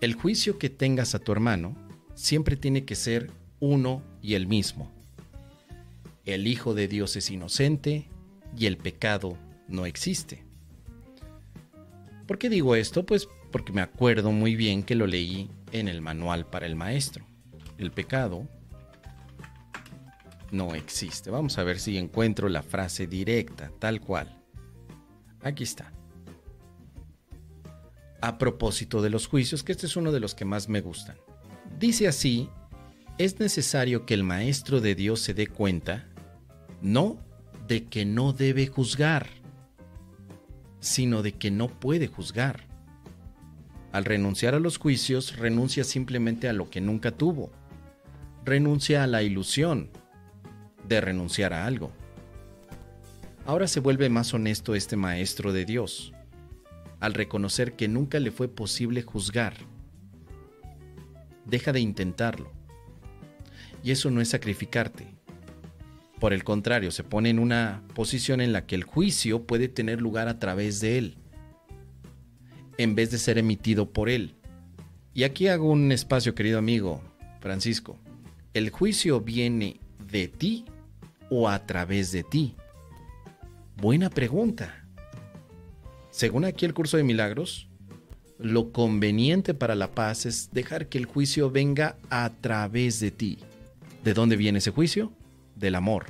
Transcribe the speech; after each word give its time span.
el 0.00 0.14
juicio 0.14 0.58
que 0.58 0.70
tengas 0.70 1.14
a 1.14 1.18
tu 1.18 1.32
hermano 1.32 1.76
siempre 2.14 2.56
tiene 2.56 2.84
que 2.84 2.94
ser 2.94 3.30
uno 3.60 4.02
y 4.22 4.34
el 4.34 4.46
mismo. 4.46 4.90
El 6.24 6.46
Hijo 6.46 6.74
de 6.74 6.88
Dios 6.88 7.16
es 7.16 7.30
inocente 7.30 8.08
y 8.56 8.66
el 8.66 8.76
pecado 8.76 9.36
no 9.66 9.86
existe. 9.86 10.44
¿Por 12.26 12.38
qué 12.38 12.48
digo 12.48 12.76
esto? 12.76 13.04
Pues 13.06 13.28
porque 13.50 13.72
me 13.72 13.80
acuerdo 13.80 14.30
muy 14.30 14.54
bien 14.54 14.82
que 14.82 14.94
lo 14.94 15.06
leí 15.06 15.50
en 15.72 15.88
el 15.88 16.02
manual 16.02 16.46
para 16.46 16.66
el 16.66 16.76
maestro. 16.76 17.24
El 17.78 17.90
pecado 17.90 18.46
no 20.50 20.74
existe. 20.74 21.30
Vamos 21.30 21.58
a 21.58 21.64
ver 21.64 21.78
si 21.78 21.96
encuentro 21.96 22.48
la 22.48 22.62
frase 22.62 23.06
directa, 23.06 23.70
tal 23.78 24.00
cual. 24.00 24.42
Aquí 25.40 25.64
está. 25.64 25.92
A 28.20 28.38
propósito 28.38 29.02
de 29.02 29.10
los 29.10 29.26
juicios, 29.26 29.62
que 29.62 29.72
este 29.72 29.86
es 29.86 29.96
uno 29.96 30.12
de 30.12 30.20
los 30.20 30.34
que 30.34 30.44
más 30.44 30.68
me 30.68 30.80
gustan. 30.80 31.16
Dice 31.78 32.08
así, 32.08 32.48
es 33.18 33.38
necesario 33.40 34.06
que 34.06 34.14
el 34.14 34.24
Maestro 34.24 34.80
de 34.80 34.94
Dios 34.94 35.20
se 35.20 35.34
dé 35.34 35.46
cuenta, 35.46 36.08
no 36.80 37.18
de 37.66 37.84
que 37.84 38.04
no 38.04 38.32
debe 38.32 38.66
juzgar, 38.66 39.28
sino 40.80 41.22
de 41.22 41.32
que 41.32 41.50
no 41.50 41.68
puede 41.68 42.06
juzgar. 42.06 42.66
Al 43.92 44.04
renunciar 44.04 44.54
a 44.54 44.60
los 44.60 44.78
juicios, 44.78 45.36
renuncia 45.36 45.84
simplemente 45.84 46.48
a 46.48 46.52
lo 46.52 46.70
que 46.70 46.80
nunca 46.80 47.10
tuvo. 47.10 47.50
Renuncia 48.44 49.02
a 49.02 49.06
la 49.06 49.22
ilusión 49.22 49.90
de 50.86 51.00
renunciar 51.00 51.52
a 51.52 51.66
algo. 51.66 51.92
Ahora 53.46 53.66
se 53.66 53.80
vuelve 53.80 54.08
más 54.10 54.34
honesto 54.34 54.74
este 54.74 54.96
Maestro 54.96 55.52
de 55.52 55.64
Dios, 55.64 56.12
al 57.00 57.14
reconocer 57.14 57.74
que 57.74 57.88
nunca 57.88 58.20
le 58.20 58.30
fue 58.30 58.48
posible 58.48 59.02
juzgar. 59.02 59.54
Deja 61.46 61.72
de 61.72 61.80
intentarlo. 61.80 62.50
Y 63.82 63.92
eso 63.92 64.10
no 64.10 64.20
es 64.20 64.28
sacrificarte. 64.28 65.06
Por 66.18 66.32
el 66.32 66.42
contrario, 66.42 66.90
se 66.90 67.04
pone 67.04 67.30
en 67.30 67.38
una 67.38 67.82
posición 67.94 68.40
en 68.40 68.52
la 68.52 68.66
que 68.66 68.74
el 68.74 68.82
juicio 68.82 69.44
puede 69.44 69.68
tener 69.68 70.00
lugar 70.00 70.26
a 70.28 70.38
través 70.40 70.80
de 70.80 70.98
él, 70.98 71.16
en 72.76 72.94
vez 72.96 73.12
de 73.12 73.18
ser 73.18 73.38
emitido 73.38 73.92
por 73.92 74.08
él. 74.08 74.34
Y 75.14 75.22
aquí 75.22 75.46
hago 75.46 75.70
un 75.70 75.92
espacio, 75.92 76.34
querido 76.34 76.58
amigo 76.58 77.02
Francisco. 77.40 77.98
El 78.52 78.70
juicio 78.70 79.20
viene 79.20 79.80
de 80.10 80.26
ti 80.26 80.64
o 81.30 81.48
a 81.48 81.66
través 81.66 82.10
de 82.10 82.24
ti. 82.24 82.56
Buena 83.76 84.10
pregunta. 84.10 84.87
Según 86.18 86.44
aquí 86.44 86.66
el 86.66 86.74
curso 86.74 86.96
de 86.96 87.04
milagros, 87.04 87.68
lo 88.40 88.72
conveniente 88.72 89.54
para 89.54 89.76
la 89.76 89.92
paz 89.92 90.26
es 90.26 90.50
dejar 90.50 90.88
que 90.88 90.98
el 90.98 91.06
juicio 91.06 91.48
venga 91.48 91.96
a 92.10 92.32
través 92.40 92.98
de 92.98 93.12
ti. 93.12 93.38
¿De 94.02 94.14
dónde 94.14 94.34
viene 94.34 94.58
ese 94.58 94.72
juicio? 94.72 95.12
Del 95.54 95.76
amor 95.76 96.06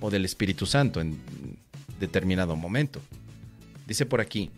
o 0.00 0.10
del 0.10 0.24
Espíritu 0.24 0.66
Santo 0.66 1.00
en 1.00 1.20
determinado 2.00 2.56
momento. 2.56 3.00
Dice 3.86 4.06
por 4.06 4.20
aquí, 4.20 4.50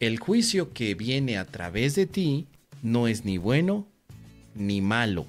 el 0.00 0.18
juicio 0.18 0.72
que 0.72 0.96
viene 0.96 1.38
a 1.38 1.44
través 1.44 1.94
de 1.94 2.06
ti 2.06 2.48
no 2.82 3.06
es 3.06 3.24
ni 3.24 3.38
bueno 3.38 3.86
ni 4.56 4.80
malo. 4.80 5.28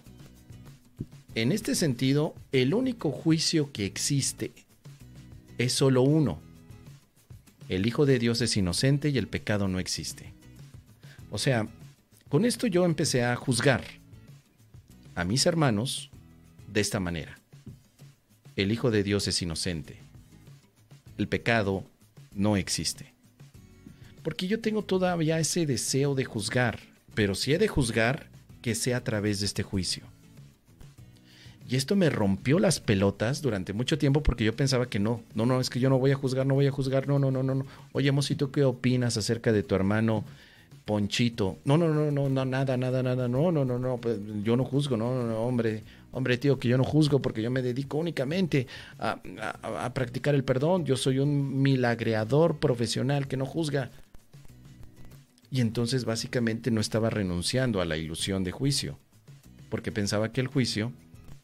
En 1.35 1.51
este 1.51 1.75
sentido, 1.75 2.33
el 2.51 2.73
único 2.73 3.11
juicio 3.11 3.71
que 3.71 3.85
existe 3.85 4.51
es 5.59 5.73
solo 5.73 6.01
uno, 6.01 6.41
el 7.73 7.85
Hijo 7.85 8.05
de 8.05 8.19
Dios 8.19 8.41
es 8.41 8.57
inocente 8.57 9.09
y 9.09 9.17
el 9.17 9.27
pecado 9.27 9.67
no 9.67 9.79
existe. 9.79 10.33
O 11.31 11.37
sea, 11.37 11.67
con 12.29 12.45
esto 12.45 12.67
yo 12.67 12.85
empecé 12.85 13.23
a 13.23 13.35
juzgar 13.35 13.83
a 15.15 15.23
mis 15.23 15.45
hermanos 15.45 16.09
de 16.67 16.81
esta 16.81 16.99
manera. 16.99 17.39
El 18.55 18.71
Hijo 18.71 18.91
de 18.91 19.03
Dios 19.03 19.27
es 19.27 19.41
inocente. 19.41 19.97
El 21.17 21.27
pecado 21.27 21.83
no 22.33 22.57
existe. 22.57 23.13
Porque 24.23 24.47
yo 24.47 24.59
tengo 24.59 24.83
todavía 24.83 25.39
ese 25.39 25.65
deseo 25.65 26.15
de 26.15 26.25
juzgar, 26.25 26.79
pero 27.13 27.35
si 27.35 27.53
he 27.53 27.57
de 27.57 27.67
juzgar, 27.67 28.27
que 28.61 28.75
sea 28.75 28.97
a 28.97 29.03
través 29.03 29.41
de 29.41 29.45
este 29.45 29.61
juicio. 29.61 30.03
Y 31.73 31.75
esto 31.75 31.95
me 31.95 32.11
rompió 32.11 32.59
las 32.59 32.79
pelotas 32.79 33.41
durante 33.41 33.73
mucho 33.73 33.97
tiempo 33.97 34.21
porque 34.21 34.43
yo 34.43 34.55
pensaba 34.55 34.85
que 34.85 34.99
no, 34.99 35.23
no, 35.33 35.47
no, 35.47 35.59
es 35.59 35.71
que 35.71 35.79
yo 35.79 35.89
no 35.89 35.97
voy 35.97 36.11
a 36.11 36.15
juzgar, 36.15 36.45
no 36.45 36.53
voy 36.53 36.67
a 36.67 36.71
juzgar, 36.71 37.07
no, 37.07 37.17
no, 37.17 37.31
no, 37.31 37.41
no, 37.41 37.55
no. 37.55 37.65
Oye, 37.93 38.11
Mosito, 38.11 38.51
¿qué 38.51 38.63
opinas 38.63 39.17
acerca 39.17 39.51
de 39.51 39.63
tu 39.63 39.73
hermano 39.73 40.23
Ponchito? 40.85 41.57
No, 41.65 41.75
no, 41.75 41.87
no, 41.87 42.11
no, 42.11 42.29
no, 42.29 42.45
nada, 42.45 42.77
nada, 42.77 43.01
nada, 43.01 43.27
no, 43.27 43.51
no, 43.51 43.65
no, 43.65 43.79
no, 43.79 43.97
pues 43.97 44.19
yo 44.43 44.55
no 44.55 44.65
juzgo, 44.65 44.97
no, 44.97 45.15
no, 45.15 45.25
no, 45.25 45.39
hombre, 45.39 45.81
hombre, 46.11 46.37
tío, 46.37 46.59
que 46.59 46.67
yo 46.67 46.77
no 46.77 46.83
juzgo 46.83 47.23
porque 47.23 47.41
yo 47.41 47.49
me 47.49 47.63
dedico 47.63 47.97
únicamente 47.97 48.67
a, 48.99 49.19
a 49.63 49.93
practicar 49.95 50.35
el 50.35 50.43
perdón, 50.43 50.85
yo 50.85 50.95
soy 50.95 51.17
un 51.17 51.59
milagreador 51.59 52.57
profesional 52.57 53.27
que 53.27 53.35
no 53.35 53.47
juzga. 53.47 53.89
Y 55.49 55.59
entonces 55.59 56.05
básicamente 56.05 56.69
no 56.69 56.81
estaba 56.81 57.09
renunciando 57.09 57.81
a 57.81 57.85
la 57.85 57.97
ilusión 57.97 58.43
de 58.43 58.51
juicio, 58.51 58.99
porque 59.69 59.91
pensaba 59.91 60.31
que 60.31 60.39
el 60.39 60.45
juicio 60.45 60.91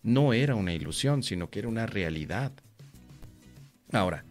no 0.03 0.33
era 0.33 0.55
una 0.55 0.73
ilusión, 0.73 1.23
sino 1.23 1.49
que 1.49 1.59
era 1.59 1.67
una 1.67 1.85
realidad. 1.85 2.51
Ahora, 3.91 4.23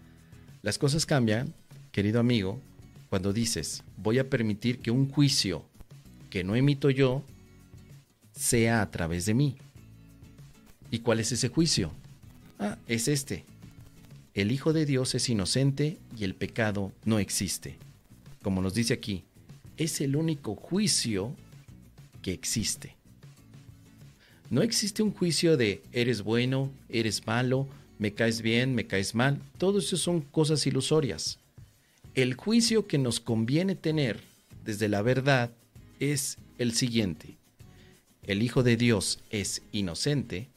las 0.63 0.79
cosas 0.79 1.07
cambian, 1.07 1.55
querido 1.93 2.21
amigo, 2.21 2.61
cuando 3.09 3.33
dices, 3.33 3.83
voy 3.97 4.19
a 4.19 4.29
permitir 4.29 4.81
que 4.81 4.91
un 4.91 5.09
juicio 5.09 5.65
que 6.31 6.45
no 6.45 6.57
emito 6.57 6.91
yo 6.91 7.25
sea 8.33 8.83
a 8.83 8.91
través 8.91 9.27
de 9.27 9.35
mí. 9.35 9.57
¿Y 10.91 11.01
cuál 11.01 11.21
es 11.21 11.33
ese 11.33 11.49
juicio? 11.49 11.93
Ah, 12.59 12.79
es 12.87 13.09
este. 13.09 13.45
El 14.35 14.53
Hijo 14.53 14.73
de 14.73 14.87
Dios 14.87 15.15
es 15.15 15.29
inocente 15.29 15.99
y 16.17 16.25
el 16.25 16.35
pecado 16.35 16.93
no 17.05 17.19
existe. 17.19 17.79
Como 18.43 18.63
nos 18.63 18.75
dice 18.75 18.95
aquí, 18.95 19.25
es 19.77 20.01
el 20.01 20.17
único 20.17 20.55
juicio 20.55 21.35
que 22.23 22.33
existe. 22.33 22.98
No 24.51 24.63
existe 24.63 25.03
un 25.03 25.13
juicio 25.13 25.59
de 25.59 25.83
eres 25.93 26.23
bueno, 26.23 26.71
eres 26.89 27.27
malo, 27.27 27.69
me 27.99 28.15
caes 28.15 28.41
bien, 28.41 28.75
me 28.75 28.87
caes 28.87 29.15
mal. 29.15 29.39
Todo 29.59 29.81
eso 29.81 29.99
son 29.99 30.23
cosas 30.23 30.67
ilusorias. 30.67 31.39
El 32.15 32.35
juicio 32.35 32.87
que 32.87 32.97
nos 32.97 33.21
conviene 33.21 33.75
tener 33.75 34.21
desde 34.65 34.89
la 34.89 35.03
verdad 35.03 35.51
es 36.01 36.39
el 36.57 36.73
siguiente. 36.73 37.37
El 38.23 38.43
Hijo 38.43 38.63
de 38.63 38.79
Dios 38.79 39.21
es 39.31 39.63
inocente 39.71 40.49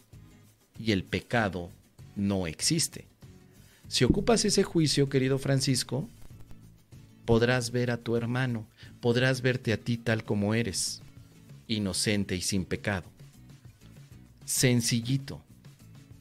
y 0.80 0.94
el 0.94 1.04
pecado 1.04 1.70
no 2.16 2.48
existe. 2.48 3.06
Si 3.90 4.06
ocupas 4.06 4.46
ese 4.46 4.64
juicio, 4.64 5.10
querido 5.10 5.38
Francisco, 5.38 6.08
podrás 7.26 7.72
ver 7.72 7.92
a 7.92 7.98
tu 7.98 8.16
hermano, 8.16 8.66
podrás 9.02 9.42
verte 9.42 9.74
a 9.74 9.78
ti 9.78 9.98
tal 9.98 10.24
como 10.24 10.54
eres, 10.54 11.02
inocente 11.68 12.38
y 12.38 12.42
sin 12.42 12.64
pecado 12.64 13.12
sencillito, 14.46 15.42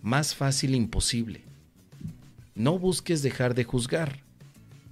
más 0.02 0.34
fácil 0.34 0.74
imposible. 0.74 1.42
No 2.54 2.78
busques 2.78 3.22
dejar 3.22 3.54
de 3.54 3.64
juzgar, 3.64 4.20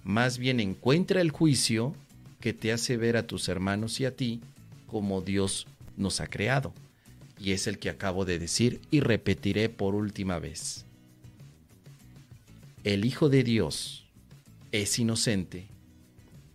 más 0.04 0.38
bien 0.38 0.60
encuentra 0.60 1.20
el 1.20 1.30
juicio 1.30 1.94
que 2.40 2.52
te 2.52 2.72
hace 2.72 2.96
ver 2.96 3.16
a 3.16 3.26
tus 3.26 3.48
hermanos 3.48 4.00
y 4.00 4.04
a 4.04 4.16
ti 4.16 4.40
como 4.86 5.20
Dios 5.20 5.66
nos 5.96 6.20
ha 6.20 6.26
creado. 6.28 6.72
Y 7.38 7.52
es 7.52 7.66
el 7.66 7.78
que 7.78 7.90
acabo 7.90 8.24
de 8.24 8.38
decir 8.38 8.80
y 8.90 9.00
repetiré 9.00 9.68
por 9.68 9.94
última 9.94 10.38
vez. 10.38 10.84
El 12.84 13.04
Hijo 13.04 13.28
de 13.28 13.44
Dios 13.44 14.06
es 14.72 14.98
inocente 14.98 15.68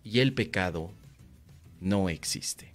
y 0.02 0.20
el 0.20 0.34
pecado 0.34 0.90
no 1.80 2.08
existe. 2.08 2.72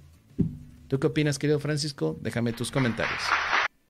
¿Tú 0.88 1.00
qué 1.00 1.08
opinas, 1.08 1.38
querido 1.38 1.60
Francisco? 1.60 2.18
Déjame 2.22 2.54
tus 2.54 2.72
comentarios. 2.72 3.22